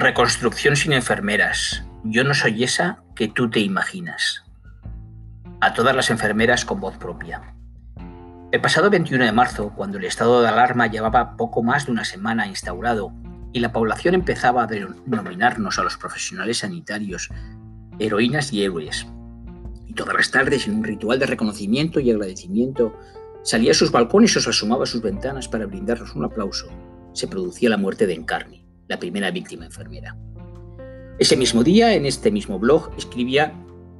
[0.00, 1.84] Reconstrucción sin enfermeras.
[2.04, 4.46] Yo no soy esa que tú te imaginas.
[5.60, 7.54] A todas las enfermeras con voz propia.
[8.50, 12.06] El pasado 21 de marzo, cuando el estado de alarma llevaba poco más de una
[12.06, 13.12] semana instaurado
[13.52, 17.28] y la población empezaba a denominarnos a los profesionales sanitarios
[17.98, 19.06] heroínas y héroes,
[19.86, 22.98] y todas las tardes en un ritual de reconocimiento y agradecimiento
[23.42, 26.68] salía a sus balcones o se asomaba a sus ventanas para brindarnos un aplauso,
[27.12, 28.59] se producía la muerte de Encarni
[28.90, 30.16] la primera víctima enfermera.
[31.20, 33.54] Ese mismo día, en este mismo blog, escribía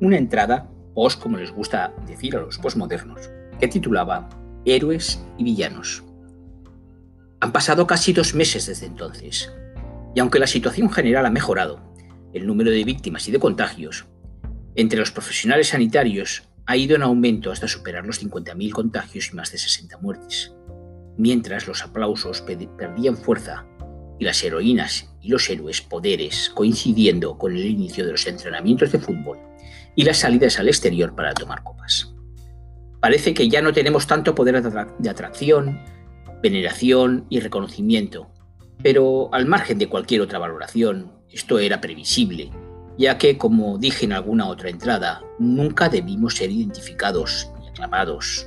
[0.00, 4.28] una entrada, post como les gusta decir a los postmodernos, que titulaba
[4.64, 6.04] Héroes y Villanos.
[7.40, 9.52] Han pasado casi dos meses desde entonces,
[10.14, 11.80] y aunque la situación general ha mejorado,
[12.32, 14.06] el número de víctimas y de contagios
[14.76, 19.50] entre los profesionales sanitarios ha ido en aumento hasta superar los 50.000 contagios y más
[19.50, 20.54] de 60 muertes,
[21.16, 23.66] mientras los aplausos perdían fuerza
[24.18, 28.98] y las heroínas y los héroes poderes coincidiendo con el inicio de los entrenamientos de
[28.98, 29.38] fútbol
[29.94, 32.12] y las salidas al exterior para tomar copas.
[33.00, 35.80] Parece que ya no tenemos tanto poder de atracción,
[36.42, 38.30] veneración y reconocimiento,
[38.82, 42.50] pero al margen de cualquier otra valoración, esto era previsible,
[42.98, 48.46] ya que, como dije en alguna otra entrada, nunca debimos ser identificados y aclamados,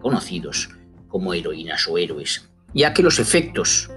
[0.00, 0.70] conocidos
[1.08, 3.90] como heroínas o héroes, ya que los efectos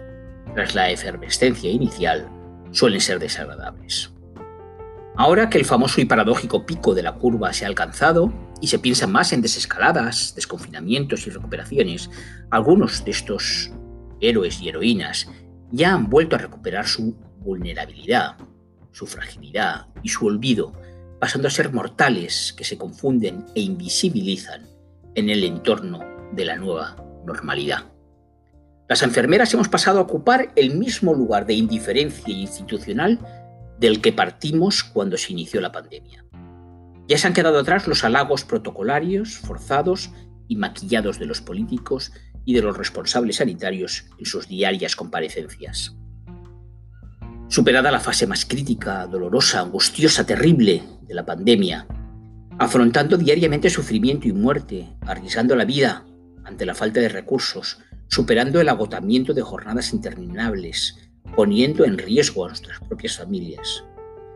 [0.54, 2.30] tras la efervescencia inicial,
[2.72, 4.12] suelen ser desagradables.
[5.16, 8.80] Ahora que el famoso y paradójico pico de la curva se ha alcanzado y se
[8.80, 12.10] piensa más en desescaladas, desconfinamientos y recuperaciones,
[12.50, 13.72] algunos de estos
[14.20, 15.30] héroes y heroínas
[15.72, 18.38] ya han vuelto a recuperar su vulnerabilidad,
[18.92, 20.74] su fragilidad y su olvido,
[21.20, 24.68] pasando a ser mortales que se confunden e invisibilizan
[25.14, 26.00] en el entorno
[26.32, 27.93] de la nueva normalidad.
[28.94, 33.18] Las enfermeras hemos pasado a ocupar el mismo lugar de indiferencia institucional
[33.80, 36.24] del que partimos cuando se inició la pandemia.
[37.08, 40.12] Ya se han quedado atrás los halagos protocolarios, forzados
[40.48, 42.12] y maquillados de los políticos
[42.46, 45.96] y de los responsables sanitarios en sus diarias comparecencias.
[47.48, 51.88] Superada la fase más crítica, dolorosa, angustiosa, terrible de la pandemia,
[52.60, 56.06] afrontando diariamente sufrimiento y muerte, arriesgando la vida
[56.46, 57.80] ante la falta de recursos,
[58.14, 61.00] superando el agotamiento de jornadas interminables,
[61.36, 63.84] poniendo en riesgo a nuestras propias familias,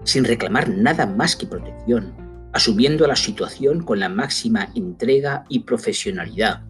[0.04, 2.12] sin reclamar nada más que protección,
[2.54, 6.64] asumiendo la situación con la máxima entrega y profesionalidad,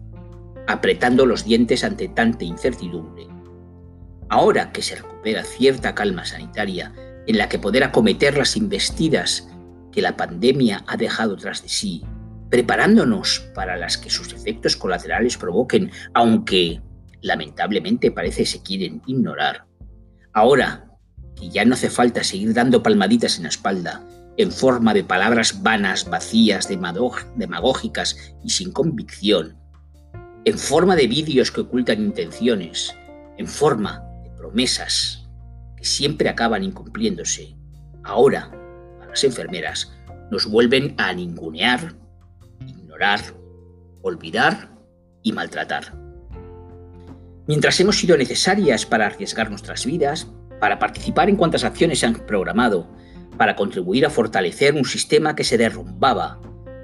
[0.66, 3.26] apretando los dientes ante tanta incertidumbre.
[4.28, 6.92] Ahora que se recupera cierta calma sanitaria
[7.26, 9.48] en la que poder acometer las investidas
[9.92, 12.04] que la pandemia ha dejado tras de sí,
[12.50, 16.82] preparándonos para las que sus efectos colaterales provoquen, aunque
[17.22, 19.66] lamentablemente parece se quieren ignorar.
[20.32, 20.88] Ahora
[21.36, 24.06] que ya no hace falta seguir dando palmaditas en la espalda,
[24.36, 29.56] en forma de palabras vanas, vacías, demagógicas y sin convicción,
[30.44, 32.94] en forma de vídeos que ocultan intenciones,
[33.36, 35.28] en forma de promesas
[35.76, 37.56] que siempre acaban incumpliéndose.
[38.04, 38.50] Ahora,
[39.02, 39.92] a las enfermeras,
[40.30, 41.94] nos vuelven a ningunear,
[42.66, 43.20] ignorar,
[44.02, 44.76] olvidar
[45.22, 45.97] y maltratar
[47.48, 52.14] mientras hemos sido necesarias para arriesgar nuestras vidas, para participar en cuantas acciones se han
[52.14, 52.86] programado,
[53.38, 56.40] para contribuir a fortalecer un sistema que se derrumbaba,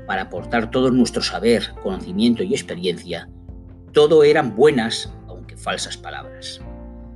[0.06, 3.28] para aportar todo nuestro saber, conocimiento y experiencia,
[3.92, 6.60] todo eran buenas, aunque falsas palabras.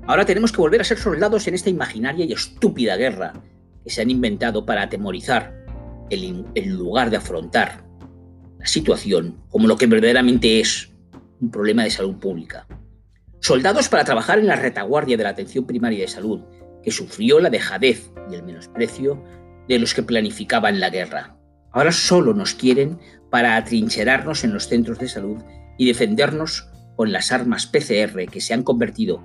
[0.07, 3.33] Ahora tenemos que volver a ser soldados en esta imaginaria y estúpida guerra
[3.83, 5.57] que se han inventado para atemorizar
[6.11, 7.85] en lugar de afrontar
[8.59, 10.91] la situación como lo que verdaderamente es
[11.41, 12.67] un problema de salud pública
[13.41, 16.41] soldados para trabajar en la retaguardia de la atención primaria de salud,
[16.83, 19.23] que sufrió la dejadez y el menosprecio
[19.69, 21.37] de los que planificaban la guerra.
[21.73, 22.99] Ahora solo nos quieren
[23.31, 25.43] para atrincherarnos en los centros de salud
[25.77, 29.23] y defendernos con las armas PCR que se han convertido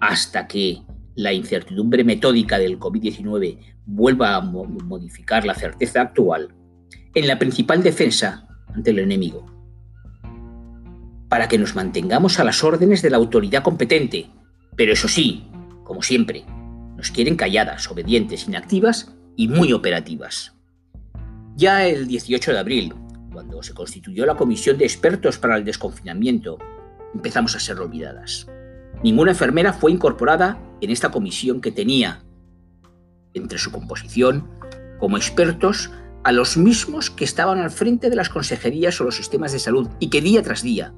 [0.00, 0.82] hasta que
[1.14, 6.54] la incertidumbre metódica del COVID-19 vuelva a modificar la certeza actual
[7.14, 9.55] en la principal defensa ante el enemigo
[11.36, 14.30] para que nos mantengamos a las órdenes de la autoridad competente.
[14.74, 15.44] Pero eso sí,
[15.84, 16.46] como siempre,
[16.96, 20.54] nos quieren calladas, obedientes, inactivas y muy operativas.
[21.54, 22.94] Ya el 18 de abril,
[23.34, 26.56] cuando se constituyó la Comisión de Expertos para el Desconfinamiento,
[27.12, 28.46] empezamos a ser olvidadas.
[29.04, 32.24] Ninguna enfermera fue incorporada en esta comisión que tenía,
[33.34, 34.48] entre su composición,
[34.98, 35.90] como expertos
[36.24, 39.86] a los mismos que estaban al frente de las consejerías o los sistemas de salud
[40.00, 40.94] y que día tras día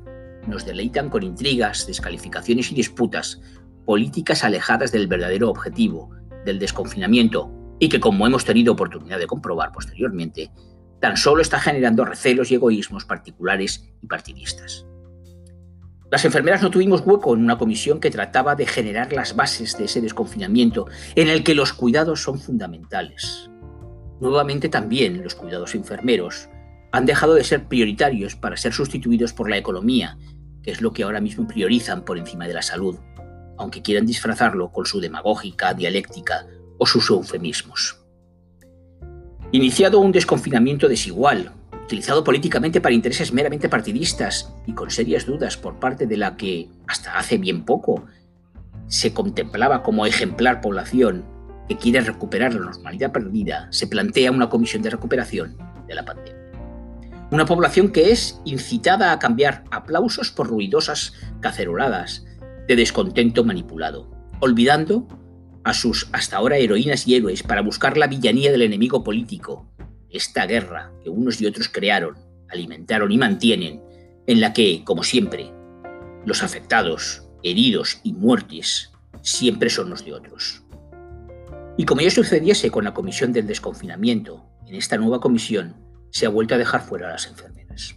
[0.48, 3.40] nos deleitan con intrigas, descalificaciones y disputas,
[3.84, 6.10] políticas alejadas del verdadero objetivo,
[6.44, 10.50] del desconfinamiento y que, como hemos tenido oportunidad de comprobar posteriormente,
[11.00, 14.84] tan solo está generando recelos y egoísmos particulares y partidistas.
[16.10, 19.84] Las enfermeras no tuvimos hueco en una comisión que trataba de generar las bases de
[19.84, 23.50] ese desconfinamiento en el que los cuidados son fundamentales.
[24.18, 26.48] Nuevamente también los cuidados enfermeros
[26.92, 30.16] han dejado de ser prioritarios para ser sustituidos por la economía,
[30.62, 32.96] que es lo que ahora mismo priorizan por encima de la salud,
[33.56, 36.46] aunque quieran disfrazarlo con su demagógica, dialéctica
[36.78, 38.00] o sus eufemismos.
[39.50, 41.52] Iniciado un desconfinamiento desigual,
[41.84, 46.69] utilizado políticamente para intereses meramente partidistas y con serias dudas por parte de la que,
[46.87, 48.04] hasta hace bien poco,
[48.88, 51.25] se contemplaba como ejemplar población
[51.69, 55.56] que quiere recuperar la normalidad perdida, se plantea una comisión de recuperación
[55.87, 56.38] de la pandemia.
[57.30, 62.25] Una población que es incitada a cambiar aplausos por ruidosas caceroladas
[62.66, 64.10] de descontento manipulado,
[64.40, 65.06] olvidando
[65.62, 69.70] a sus hasta ahora heroínas y héroes para buscar la villanía del enemigo político,
[70.08, 72.16] esta guerra que unos y otros crearon,
[72.48, 73.82] alimentaron y mantienen,
[74.26, 75.52] en la que, como siempre,
[76.25, 78.90] los afectados, heridos y muertes
[79.20, 80.62] siempre son los de otros.
[81.76, 86.31] Y como ya sucediese con la comisión del desconfinamiento, en esta nueva comisión se ha
[86.31, 87.96] vuelto a dejar fuera a las enfermeras.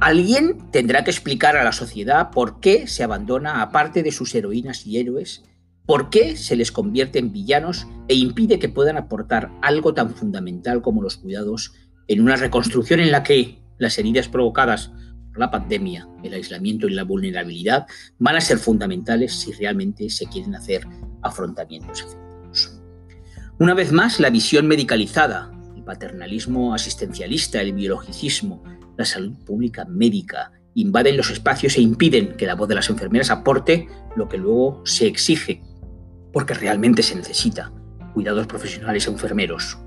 [0.00, 4.34] Alguien tendrá que explicar a la sociedad por qué se abandona a parte de sus
[4.34, 5.44] heroínas y héroes,
[5.84, 10.80] por qué se les convierte en villanos e impide que puedan aportar algo tan fundamental
[10.80, 11.74] como los cuidados
[12.08, 14.90] en una reconstrucción en la que las heridas provocadas
[15.28, 17.86] por la pandemia, el aislamiento y la vulnerabilidad
[18.18, 20.86] van a ser fundamentales si realmente se quieren hacer
[21.22, 22.80] afrontamientos efectivos.
[23.58, 25.59] Una vez más, la visión medicalizada
[25.90, 28.62] paternalismo asistencialista, el biologicismo,
[28.96, 33.28] la salud pública médica, invaden los espacios e impiden que la voz de las enfermeras
[33.30, 35.64] aporte lo que luego se exige,
[36.32, 37.72] porque realmente se necesita,
[38.14, 39.78] cuidados profesionales e enfermeros.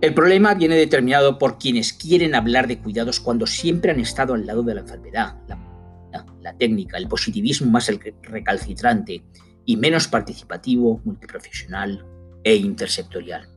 [0.00, 4.46] El problema viene determinado por quienes quieren hablar de cuidados cuando siempre han estado al
[4.46, 9.22] lado de la enfermedad, la, la técnica, el positivismo más el recalcitrante
[9.64, 12.04] y menos participativo, multiprofesional
[12.42, 13.55] e intersectorial.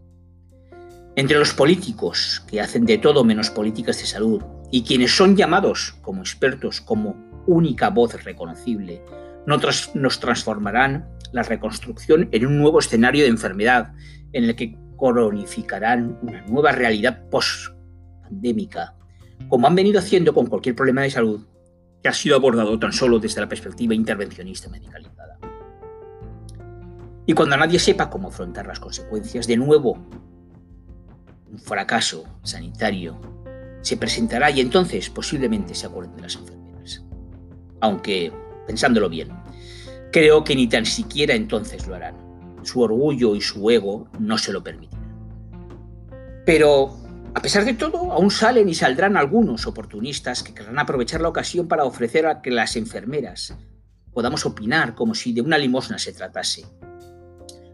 [1.19, 5.97] Entre los políticos, que hacen de todo menos políticas de salud, y quienes son llamados
[6.01, 7.13] como expertos, como
[7.45, 9.03] única voz reconocible,
[9.45, 13.91] nos transformarán la reconstrucción en un nuevo escenario de enfermedad
[14.31, 18.95] en el que cronificarán una nueva realidad post-pandémica,
[19.49, 21.45] como han venido haciendo con cualquier problema de salud
[22.01, 25.37] que ha sido abordado tan solo desde la perspectiva intervencionista medicalizada.
[27.25, 30.07] Y cuando nadie sepa cómo afrontar las consecuencias, de nuevo
[31.51, 33.19] un fracaso sanitario
[33.81, 37.03] se presentará y entonces posiblemente se acuerden de las enfermeras.
[37.81, 38.31] Aunque,
[38.67, 39.29] pensándolo bien,
[40.11, 42.15] creo que ni tan siquiera entonces lo harán.
[42.63, 44.99] Su orgullo y su ego no se lo permitirán.
[46.45, 46.97] Pero,
[47.33, 51.67] a pesar de todo, aún salen y saldrán algunos oportunistas que querrán aprovechar la ocasión
[51.67, 53.55] para ofrecer a que las enfermeras
[54.13, 56.65] podamos opinar como si de una limosna se tratase.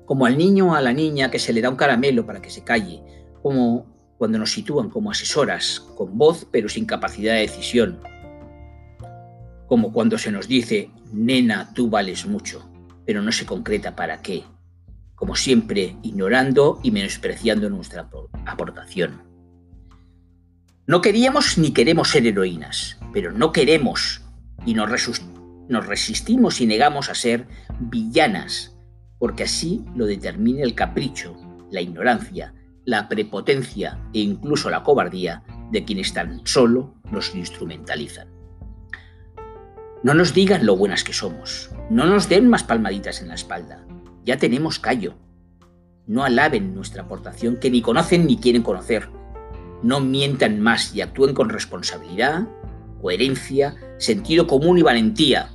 [0.06, 2.52] Como al niño o a la niña que se le da un caramelo para que
[2.52, 3.02] se calle,
[3.46, 3.86] como
[4.18, 8.00] cuando nos sitúan como asesoras, con voz pero sin capacidad de decisión,
[9.68, 12.68] como cuando se nos dice, nena, tú vales mucho,
[13.06, 14.46] pero no se concreta para qué,
[15.14, 18.10] como siempre ignorando y menospreciando nuestra
[18.48, 19.22] aportación.
[20.88, 24.24] No queríamos ni queremos ser heroínas, pero no queremos
[24.66, 24.90] y nos,
[25.86, 27.46] resistimos y negamos a ser
[27.80, 28.76] villanas,
[29.20, 31.38] porque así lo determina el capricho,
[31.70, 32.52] la ignorancia,
[32.86, 38.30] la prepotencia e incluso la cobardía de quienes tan solo nos instrumentalizan.
[40.04, 43.86] No nos digan lo buenas que somos, no nos den más palmaditas en la espalda,
[44.24, 45.16] ya tenemos callo.
[46.08, 49.10] No alaben nuestra aportación que ni conocen ni quieren conocer.
[49.82, 52.48] No mientan más y actúen con responsabilidad,
[53.02, 55.50] coherencia, sentido común y valentía.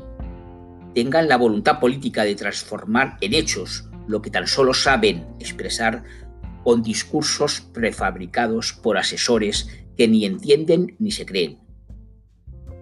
[0.95, 6.03] Tengan la voluntad política de transformar en hechos lo que tan solo saben expresar
[6.65, 11.59] con discursos prefabricados por asesores que ni entienden ni se creen.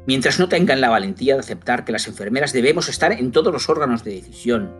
[0.07, 3.69] Mientras no tengan la valentía de aceptar que las enfermeras debemos estar en todos los
[3.69, 4.75] órganos de decisión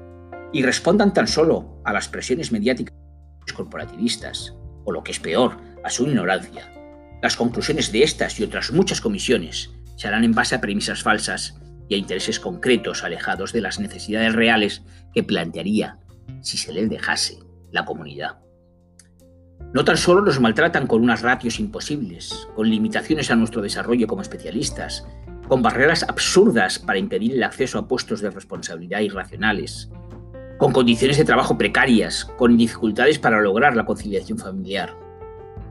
[0.53, 2.95] y respondan tan solo a las presiones mediáticas
[3.55, 6.73] corporativistas, o lo que es peor, a su ignorancia,
[7.21, 11.59] las conclusiones de estas y otras muchas comisiones se harán en base a premisas falsas
[11.89, 15.99] y a intereses concretos alejados de las necesidades reales que plantearía
[16.43, 17.39] si se les dejase
[17.73, 18.39] la comunidad.
[19.73, 24.23] No tan solo nos maltratan con unas ratios imposibles, con limitaciones a nuestro desarrollo como
[24.23, 25.07] especialistas,
[25.47, 29.91] con barreras absurdas para impedir el acceso a puestos de responsabilidad irracionales,
[30.59, 34.97] con condiciones de trabajo precarias, con dificultades para lograr la conciliación familiar,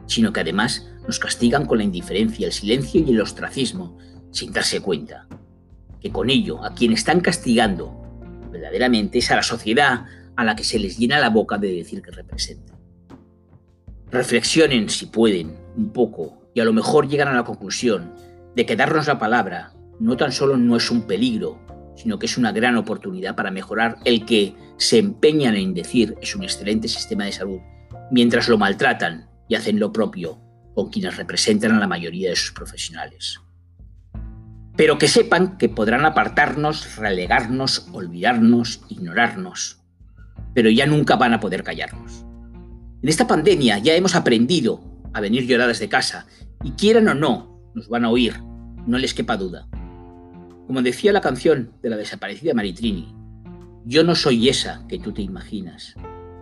[0.05, 3.97] sino que además nos castigan con la indiferencia, el silencio y el ostracismo,
[4.31, 5.27] sin darse cuenta.
[5.99, 8.01] Que con ello, a quien están castigando
[8.51, 12.01] verdaderamente es a la sociedad a la que se les llena la boca de decir
[12.01, 12.76] que representan.
[14.09, 18.13] Reflexionen, si pueden, un poco, y a lo mejor llegan a la conclusión
[18.55, 21.59] de que darnos la palabra no tan solo no es un peligro,
[21.95, 26.35] sino que es una gran oportunidad para mejorar el que se empeñan en decir es
[26.35, 27.59] un excelente sistema de salud,
[28.11, 30.39] mientras lo maltratan y hacen lo propio
[30.73, 33.41] con quienes representan a la mayoría de sus profesionales.
[34.75, 39.81] Pero que sepan que podrán apartarnos, relegarnos, olvidarnos, ignorarnos,
[40.53, 42.26] pero ya nunca van a poder callarnos.
[43.03, 44.81] En esta pandemia ya hemos aprendido
[45.13, 46.25] a venir lloradas de casa
[46.63, 48.41] y quieran o no, nos van a oír,
[48.87, 49.67] no les quepa duda.
[50.65, 53.13] Como decía la canción de la desaparecida Maritrini,
[53.85, 55.93] yo no soy esa que tú te imaginas,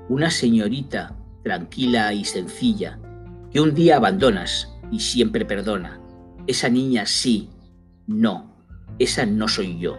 [0.08, 3.00] una señorita tranquila y sencilla
[3.52, 6.00] que un día abandonas y siempre perdona.
[6.48, 7.50] Esa niña sí,
[8.08, 8.56] no,
[8.98, 9.98] esa no soy yo.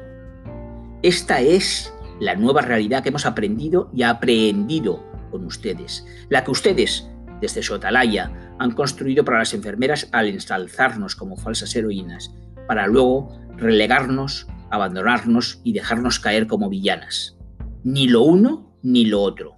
[1.03, 7.09] Esta es la nueva realidad que hemos aprendido y aprehendido con ustedes, la que ustedes,
[7.41, 12.35] desde su atalaya, han construido para las enfermeras al ensalzarnos como falsas heroínas,
[12.67, 17.37] para luego relegarnos, abandonarnos y dejarnos caer como villanas.
[17.85, 19.57] Ni lo uno ni lo otro.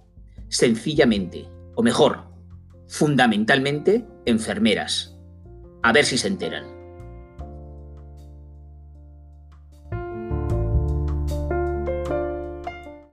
[0.49, 2.25] Sencillamente, o mejor,
[2.87, 5.15] fundamentalmente, enfermeras.
[5.83, 6.78] A ver si se enteran.